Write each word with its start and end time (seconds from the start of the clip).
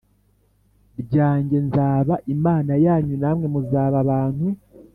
ryanjye 1.01 1.57
nzaba 1.67 2.13
Imana 2.35 2.71
yanyu 2.85 3.15
namwe 3.21 3.45
muzaba 3.53 3.95
abantu 4.03 4.45